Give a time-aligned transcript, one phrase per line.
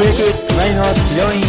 [0.00, 1.42] 隣の治療院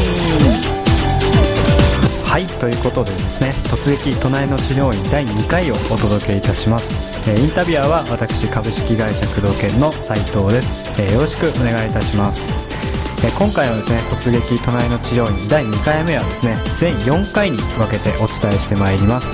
[2.27, 6.91] はいということでですね突撃隣の治療院第2回をお届けいたします、
[7.31, 12.43] えインタビュアーは私株式会社工藤研の斉藤です、えよろしくお願いいたします。
[13.39, 19.31] 今回のですね突撃隣の治療院第2回目はですね全4回に分けてお伝えしてまいります、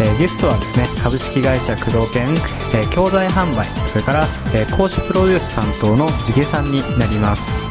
[0.00, 2.32] えゲストはですね株式会社工藤研、
[2.72, 4.24] え教材販売それから、
[4.56, 7.63] えー講師プロデュース担当の地毛さんになります。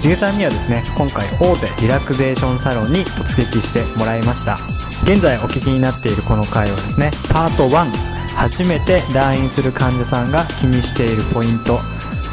[0.00, 4.58] 地毛さんにはですね今回大手リラクゼーションサロンに突撃してもらいました。
[5.02, 7.86] 現在お聞きになっているこの回はですねパート1
[8.36, 11.78] 初めて来院する患者さんが気にしているポイント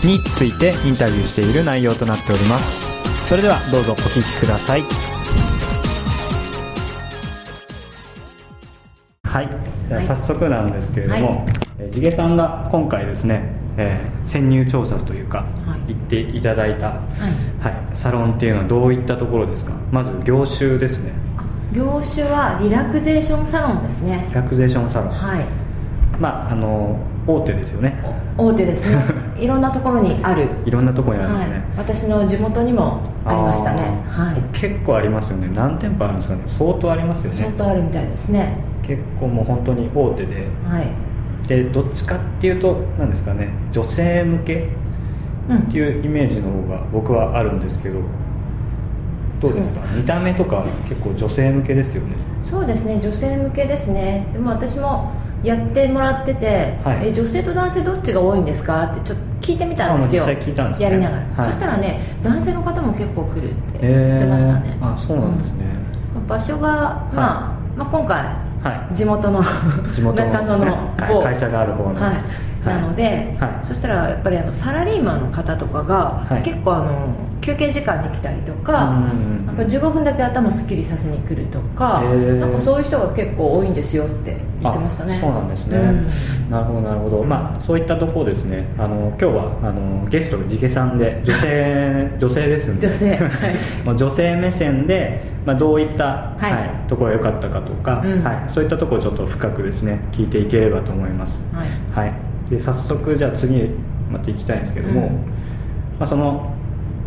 [0.04, 3.28] についてインタビューしている内容となっております。
[3.28, 4.84] それではどうぞお聞きください。
[9.24, 9.50] はい、
[9.90, 11.46] では早速なんですけれども、はい。
[11.80, 15.94] えー地毛さんが今回ですね、えー潜入調査というか、はい。
[15.94, 17.64] 行っていただいた、はい。
[17.64, 19.74] はい、サロンっていうのはどういったところですか？
[19.92, 21.12] まず業種ですね。
[21.74, 24.26] 業種はリラクゼーションサロンですね。
[24.30, 25.46] リラクゼーションサロン、はい。
[26.20, 28.02] まああの大手ですよね。
[28.38, 29.04] 大手ですね。
[29.40, 30.48] いろんなところにある。
[30.66, 33.84] いろんなところにあるんですね、はい、私の地元にもありましたね。
[34.10, 34.42] はい。
[34.54, 35.50] 結構ありますよね。
[35.54, 36.42] 何店舗あるんですかね？
[36.48, 37.38] 相当ありますよね。
[37.38, 38.58] 相当あるみたいですね。
[38.82, 40.48] 結構もう本当に大手で。
[40.68, 40.88] はい
[41.48, 44.70] でどっちかっていうと何ですかね女性向け
[45.50, 45.58] うん。
[45.60, 48.00] っていうイメージの方が僕はあるんですけど
[49.40, 49.82] どうですか？
[49.96, 52.16] 見た目とか結構女性向けですよね。
[52.50, 54.28] そうですね女性向けですね。
[54.34, 55.12] でも私も
[55.44, 57.10] やってもらってて、はい。
[57.10, 58.86] え女性と男性どっちが多いんですか？
[58.86, 60.24] ってちょっと聞いてみたんですよ。
[60.24, 60.86] 実際聞いたんですね。
[60.86, 61.52] やりながら、はい。
[61.52, 65.66] そしたらね男性の方も結構来るって言ってましたね、あそうなんですね、
[66.16, 66.28] うん。
[66.28, 68.24] 場所が、まあまあ、今回
[68.66, 68.96] はい。
[68.96, 69.44] 地元の
[69.94, 72.02] 地元の中野の会社がある方の。
[72.02, 73.66] はいはいなので、はい。
[73.66, 76.42] そしたらやっぱりあのサラリーマンの方とかが、はい。
[76.44, 78.74] 結構あの休憩時間に来たりとか,、
[79.46, 85.18] なんか15分だけ頭すっきりさせに来るとかなんかそういう人が結構多いんですよって言ってましたね。
[85.18, 86.50] あそうなんですね、うん。
[86.50, 87.24] なるほどなるほど。
[87.24, 92.88] まあそういったところですねあの今日はあのゲストが地毛さんで女性女性ですんで。
[92.88, 93.30] 女性 はい。
[93.86, 96.52] まあ女性目線で、まあ、どういった、はい。
[96.52, 98.24] はいところが良かったかとか、うん。
[98.24, 101.44] はい、そういったところをちょっと深くですね聞いていければと思います。
[101.54, 101.68] はい。
[101.92, 102.14] はい、
[102.50, 103.70] で早速じゃあ次
[104.12, 105.16] また行きたいんですけども、うん。
[106.00, 106.54] まあ、その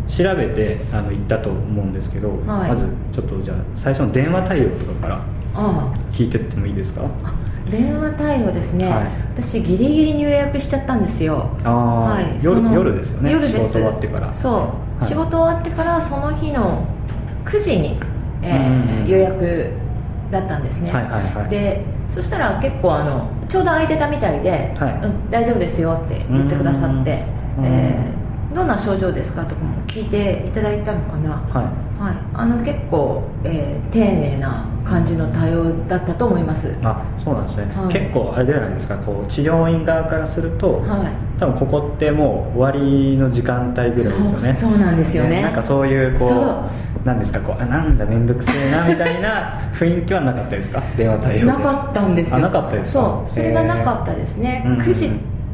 [0.07, 2.69] 調べてあの行ったと思うんですけど、はい。
[2.69, 5.21] まずちょっとじゃあ最初の電話対応とかから
[5.53, 7.03] あ聞いてってもいいですか？
[7.23, 7.33] あ
[7.69, 9.05] 電話対応ですね、はい。
[9.35, 11.49] 私ギリギリに予約しちゃったんですよ。
[11.63, 13.31] ああ、はい、夜夜ですよね。
[13.31, 13.53] 夜です。
[13.53, 14.33] 仕事終わってから。
[14.33, 14.73] そう、は
[15.03, 15.05] い。
[15.05, 16.87] 仕事終わってからその日の
[17.45, 17.99] 9時に、
[18.41, 19.07] えーうん。
[19.07, 19.71] 予約
[20.31, 21.49] だったんですね、はいはいはい。
[21.49, 21.83] で
[22.13, 25.05] そしたら結構あのちょうど空いてたみたいで、はい。
[25.05, 27.25] うん、大丈夫ですよって言ってくださって、
[27.57, 32.03] うんえーどんな症状ですかとかも聞いていただいたのかな、はい。
[32.03, 36.75] はい、あの結構、えー丁寧な感じの対応だったと思います。
[36.81, 37.93] あそうなんですね、はい。
[37.93, 38.97] 結構あれじゃないですか。
[38.97, 44.53] こう治療院側からすると、はい多分ここってもう終わりの時間帯ぐらいですよね。
[44.53, 45.41] そうそうなんですよね。
[45.41, 46.39] なんかそういうこそう。
[47.03, 50.83] うなんですかこうあなんだ面倒くせえなみたいな 雰囲気はなかったですか？
[50.97, 51.45] 電話対応で。
[51.45, 52.37] なかったんですよ。
[52.37, 52.99] あなかったですか？
[53.01, 54.77] そうそれがなかったですね、へー。
[54.83, 55.09] 9時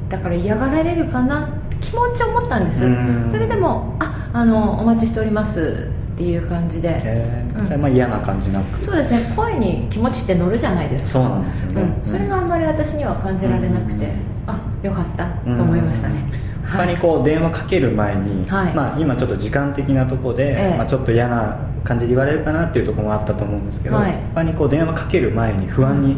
[0.09, 2.83] だから嫌がられるかなって気持ち思ったんです。
[2.85, 3.27] うん。
[3.29, 7.75] それでもああのお待ちしておりますっていう感じで、えー。
[7.75, 7.81] うん。
[7.81, 8.83] まあ嫌な感じなく。
[8.83, 9.19] そうですね。
[9.35, 11.11] 声に気持ちって乗るじゃないですか。
[11.11, 11.81] そうなんですよね。
[11.81, 11.87] うん。
[11.89, 12.05] うん。
[12.05, 16.23] それがあんまり私には感じられなくて、うんあよかったと思いましたね、
[16.63, 18.73] 他にこう電話かける前に、はい。
[18.75, 20.77] まあ、今ちょっと時間的なところで、ええ。
[20.77, 24.13] まあ、ちょっと嫌な感じで言われるかなっていうところもあったと思うんですけど、はい。
[24.35, 26.17] 他にこう電話かける前に不安に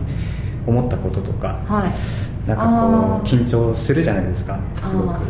[0.66, 2.50] 思ったこととか、はい。
[2.50, 3.44] なんかこあうー。
[3.44, 4.60] 緊張するじゃないですか。
[4.82, 5.22] すごく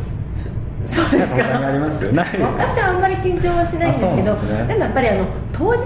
[0.87, 1.37] そそうですか。
[1.37, 2.47] ありかますよないですか。
[2.47, 4.67] 私はあんまり緊張はしないんですけどですね。
[4.67, 5.81] でもやっぱりあの当日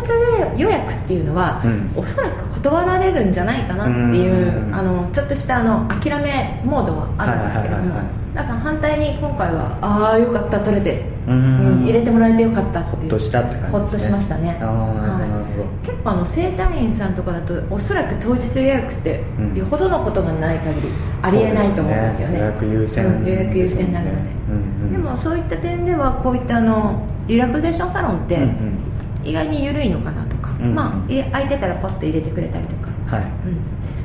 [0.57, 1.91] 予約っていうのは、うん。
[1.95, 4.75] おそらく断られるんじゃないかなっていううん。
[4.75, 8.35] あのちょっとしたあの諦めモードはあるんですけども、はいはいはいはい。
[8.35, 11.33] だから反対に今回はああよかった取れて、うん。
[11.33, 11.37] う
[11.79, 13.11] ん入れてもらえてよかったっていう。
[13.11, 13.69] ほっとしたって感じね。
[13.71, 14.57] ほっとしましたね。
[14.61, 15.65] あーなるほどなるほど。
[15.83, 19.55] 結構あの整体院さんとかだとおそらく当日予約ってうん。
[19.55, 20.89] よほどのことがない限り
[21.23, 22.39] ありえないと思うんですよね。
[22.39, 22.73] そうですね。
[22.73, 24.17] 予約優先うん予約優先になるので、
[24.49, 28.91] うんうんでもそういった点ではこういったあのリラクゼーションサロンってうんうん。
[29.23, 33.25] 意外に緩いのかなとか、うんまあ入れ空いてたらポッと入れてくれたりとか、はい。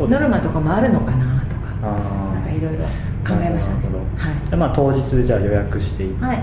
[0.00, 1.66] うん、ノルマとかもあるのかなとか。
[1.80, 2.84] なんかいろいろ
[3.26, 3.80] 考えましたね
[4.16, 4.50] はい。
[4.50, 6.42] でまあ、当日じゃあ予約していって、はい。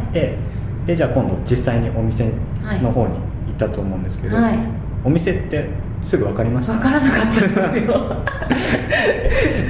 [0.88, 2.31] でじゃあ今度実際にお店
[2.81, 3.13] の方に
[3.48, 4.57] 行ったと思うんですけど、はい。
[5.04, 5.69] お店って
[6.06, 6.74] すぐ分かりました。
[6.74, 8.16] 分からなかったんですよ。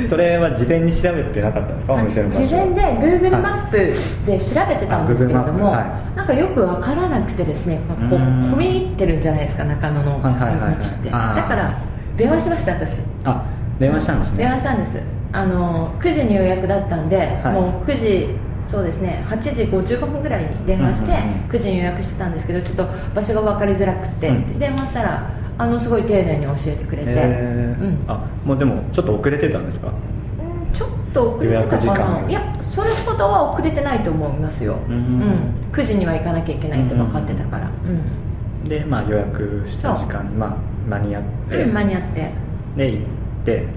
[0.10, 1.94] それは事前に調べてなかったんですか？
[1.94, 2.82] お店の事前で
[3.20, 3.78] Google マップ
[4.26, 5.78] で調べてたんですけれども、はい。
[5.78, 5.86] は
[6.16, 10.74] なんかよく分からなくてですねこ込み入ってるんじゃないですか中野の道はいはいはいはい。
[10.74, 11.10] って。
[11.10, 11.72] だから
[12.18, 13.02] 電話しました私。
[13.26, 13.44] あ
[13.80, 14.38] 電話したんですね。
[14.40, 15.00] 電話したんです。
[15.32, 17.54] あの9時に予約だったんで、はい。
[17.54, 24.60] もう9時そうですね8時55分ぐらいに電話して、うんうんうん9時に予約してたんですけどちょっと場所が分かりづらくて、うん。
[24.60, 27.84] 電話したらあのすごい丁寧に教えてくれて、えー。
[27.84, 27.98] うん。
[28.08, 29.88] あもうでもちょっと遅れてたんですか？
[29.88, 29.94] うん
[30.74, 32.22] ちょっと遅れてたか間。
[32.24, 35.22] ないやそれほどは遅れてないと思いますよ、うん。
[35.72, 37.70] 9時には行かなきゃいけないって分かってたから。
[38.62, 40.58] うん、で、まあ、予約した時間に、まあ、
[40.90, 42.32] 間に合って、うん間に合って。
[42.76, 43.04] で行っ
[43.46, 43.68] て。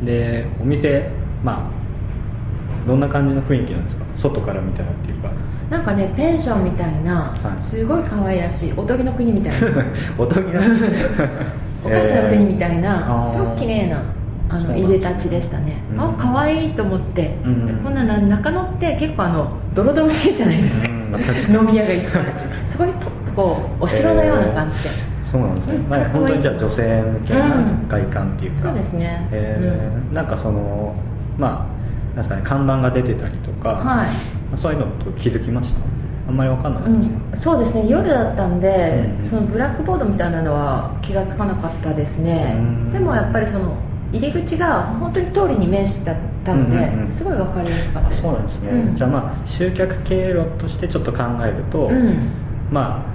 [0.00, 0.06] うん。
[0.06, 1.10] でお店
[1.42, 4.04] まあどんな感じの雰囲気なんですか？
[4.14, 5.30] 外から見たらっていうか
[5.70, 7.60] なんかねペンションみたいな、はい。
[7.62, 9.84] すごい可愛らしいおとぎの国みたいな。
[10.18, 10.60] おとぎな
[11.84, 13.28] お菓子の国みたいあな、ー。
[13.28, 14.02] すごく綺麗な
[14.48, 16.00] あのいんでたちでしたね、うん。
[16.00, 17.66] あ可愛いと思って、うん。
[17.66, 21.20] でこんなな中野って結構あのドロドロしいじゃないですか,、うんまあ
[21.60, 22.22] 飲み屋がいっぱい。
[22.68, 24.88] そこにポッとこうお城のような感じで、
[25.24, 25.82] そうなんですね、うん。
[25.90, 29.26] まあ、本当にじゃあ女性向けなうん外観っていうか、そうですね。
[29.32, 30.94] えーなんかその
[31.38, 31.74] まあ
[32.14, 34.08] なんですかね看板が出てたりとか、はい
[34.56, 35.80] そういうのと気づきました？
[36.26, 37.86] あんまり分かんなかったですか、うん、そうですね。
[37.88, 42.92] 夜だったんで、うんそのブラックボードみたいなのは気がつかなかったですね、うん。
[42.92, 43.76] でもやっぱりその
[44.12, 47.10] 入り口が本当に通りに面してたので、うんうんうん。
[47.10, 48.22] すごい分かりやすかったです。
[48.22, 48.96] そうなんですね、うん。
[48.96, 52.30] じゃあまあ集客経路としてちょっと考えると、うん。
[52.70, 53.13] まあ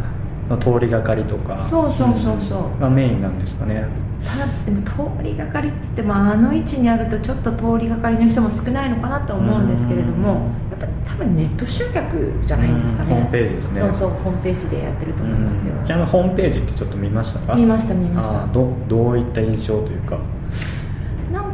[0.57, 1.67] 通りがかりとか。
[1.69, 2.77] そうそうそうそう。
[2.77, 2.79] ん。
[2.79, 3.87] がメインなんですかね。
[4.23, 10.37] ただでも通りがかりって言ってもあの位置にあるとちょっと通りがかりの人も少ないのかなと思うんですけれどもうん。
[10.37, 13.75] やっぱり多分ネット集客じゃないんですかね、うんホームページですね。
[13.79, 15.85] そうそうホームページでやってると思いますよ、うん。
[15.85, 17.55] ちなみにホームページってちょっと見ましたか？
[17.55, 18.45] 見ました見ました。
[18.47, 20.17] どどういった印象というか？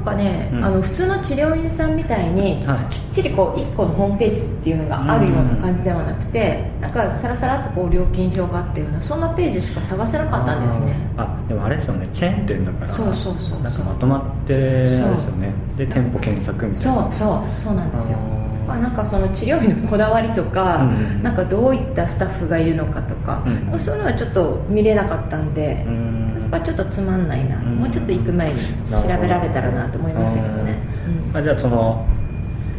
[0.06, 0.64] かね、うん。
[0.64, 2.94] あの普通の治療院さんみたいに、はい。
[2.94, 10.96] きっちりこう1個のホームページっていうのがあるような感じではなくて、なんかさらさらっとこう料金表があっていうようなそんなページしか探せなかったんですね。
[11.18, 12.08] あでもあれですよね。
[12.14, 15.54] チェーン店だからそうそうそうなんかまとまってですよね。
[15.78, 17.02] で店舗検索みたいな。
[17.04, 18.18] そうそうそうなんですよ。
[18.18, 18.46] あー。
[18.66, 23.80] まあ、なんかその治療費のこだわりとか、うんうんなんかどういったスタッフがいるのかとか、うんうん。
[23.80, 26.16] そういうのはちょっと見れなかったんで、うん。
[26.25, 26.25] そ
[26.56, 27.76] こはちょっとつまんないな、うん。
[27.76, 28.60] もうちょっと行く前に
[28.90, 30.78] 調べられたらなと思いましたけどね、
[31.34, 32.06] あじゃあその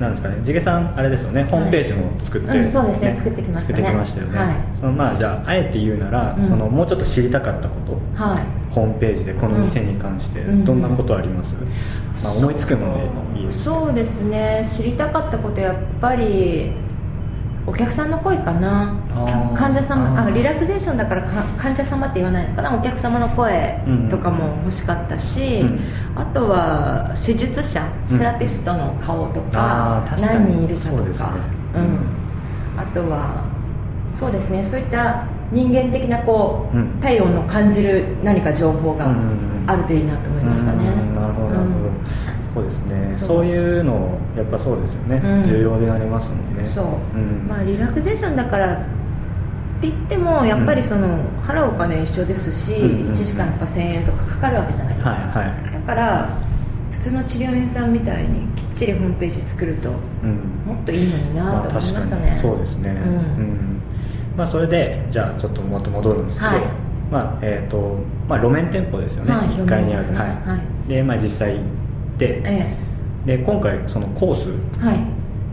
[0.01, 0.37] なんですかね。
[0.45, 1.45] 地毛さんあれですよね。
[1.45, 3.17] ホームページも作って、うんそうですね。
[3.17, 3.79] 作ってきましたね。
[3.79, 4.57] 作ってきましたよね、はい。
[4.79, 6.49] そのまあじゃああえて言うなら、うん。
[6.49, 7.93] そのもうちょっと知りたかったこと。
[7.93, 8.43] うんはい。
[8.73, 10.65] ホームページでこの店に関してうん。
[10.65, 11.55] どんなことあります、
[12.23, 12.95] まあ、思いつくの
[13.33, 14.63] でいいですそうですね。
[14.71, 16.73] 知りたかったことやっぱり
[17.67, 18.95] お客さんの声かな。
[19.55, 22.75] 患者様あリラクゼーションだからか患者様って言わないのかな。
[22.75, 23.81] お客様の声
[24.11, 25.81] とかも欲しかったし、うん。
[26.15, 30.23] あとは施術者セラピストの顔とか,、かに。
[30.23, 31.03] 何人いるかとか。
[31.03, 31.13] ね。
[31.75, 33.45] うん、あとは
[34.15, 34.63] そうですね。
[34.63, 37.01] そういった人間的なこう、うん。
[37.01, 41.57] 体温の感じる何か情報がうんあるといいなと思いましたね、うんなるほど
[42.57, 43.15] そうですね。
[43.15, 43.45] そう。
[43.45, 45.45] いうのやっぱそうですよね、うん。
[45.45, 46.71] 重要になりますもんね。
[46.75, 47.47] そう、ん。
[47.47, 48.79] まあリラクゼーションだからっ
[49.81, 55.73] て言ってもやっぱりその、払うお金一緒ですし、うんうん1時間やっぱ1000円とかかかるわけじゃないですか、はいはい。
[55.73, 56.39] だから
[56.93, 59.91] 普通の治療院さんみたいにきっちりホームページ作ると
[60.23, 60.63] うん。
[60.65, 63.45] もっといいのになと思いましたね、まあ、そうですね、うん。
[63.45, 63.83] ん
[64.35, 66.61] まあ、それでじゃあちょっともっと戻るんですけど、はい。
[67.11, 67.99] まあえーと
[68.29, 70.29] まあ、路面店舗ですよね、はい1階にある、ねはい。
[70.29, 70.35] は
[70.87, 70.89] い。
[70.89, 71.61] でまあ、実際
[72.19, 72.77] 行ってえ
[73.27, 74.49] で今回そのコース
[74.83, 74.99] えはい。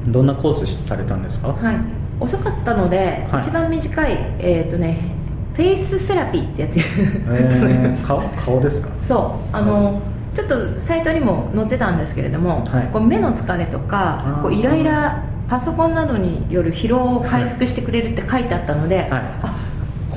[0.07, 1.75] どんなコースされたんですか、はい。
[2.19, 3.41] 遅かったので、はい。
[3.41, 5.11] 一番短いえっ、とね
[5.55, 6.77] フェイスセラピーってやつ。
[6.77, 8.89] えー、 顔顔ですか？
[9.01, 9.55] そう。
[9.55, 10.01] あの、
[10.33, 12.89] ちょっとサイトにも載ってたんですけれども、はい。
[12.91, 19.52] こう目の疲れとかこうイライラパソコンなどによる疲労を回復してくれるって書いてあったので、あ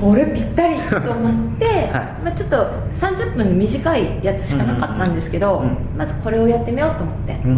[0.01, 1.89] これぴったりと思って、
[2.23, 2.57] まあ、ちょっと
[2.93, 5.63] 30分の短いやつしかなかったんですけど、うん。
[5.63, 7.49] うんうんまずこれをやってみようと思って、こ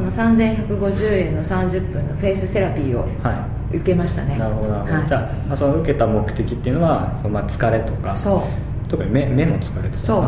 [0.00, 4.36] の3150円の30分のフェイスセラピーをは受けましたね。
[4.36, 4.72] いなるほど。
[4.72, 4.84] はい。
[5.06, 8.14] じゃあ、まあ、その受けた目的っていうのは、まあ、疲れとか。
[8.14, 8.90] そう。
[8.90, 10.12] 特に目目の疲れとかですか？
[10.14, 10.24] そう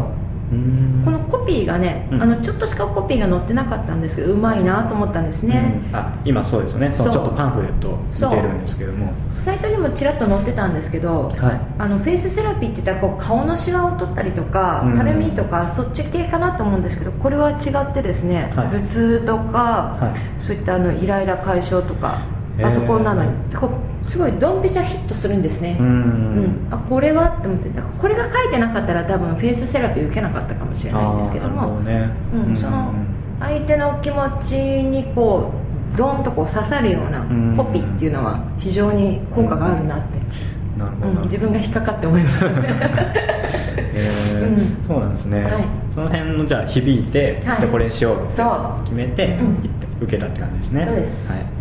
[1.05, 2.23] このコピーがね、うん。
[2.23, 5.97] あのちょっとしかコピーが載ってなかったんですけどうまいなと思ったんですね、うん。
[5.97, 6.95] あ今そうですよね。
[6.97, 9.13] ちそうょっとパンフレット見てるんですけども。
[9.39, 11.61] サイトにもちらっと載ってたんですけど、はい。
[11.79, 14.97] あのフェイスセラピーって言ったらこう顔のシワを取ったりとか、うん。
[14.97, 18.69] たるみとかそっち系かなと思うんですけどこれは違ってですね、はい。
[18.69, 20.43] 頭痛とか、はい。
[20.43, 22.21] そういったあのイライラ解消とか
[22.61, 23.31] パソコンなのに。
[24.03, 25.79] すごいドンピシャヒットするんですね。
[25.81, 27.39] うん、あこれは？
[27.39, 27.71] って思って。
[27.99, 31.81] これが書いてなかったら多分フェイスセラピー受けなかったかもしれないんですけども。
[31.81, 32.11] ね。
[32.35, 32.93] うん、その
[33.41, 35.53] 相手の気持ちにこ
[35.95, 37.21] うドンとこう刺さるような
[37.57, 40.19] コピーっていうのは非常に効果があるなって、
[40.79, 42.45] なるほど、うん、自分が引っかかって思います。
[42.45, 42.53] えー。
[44.79, 48.35] うん、そうなんですね、はい、その辺のじゃあ響いて、はい、じゃあこれにしようって
[48.85, 49.71] 決めて、うん、
[50.03, 50.85] 受けたって感じですね。
[50.85, 51.54] そうです、はい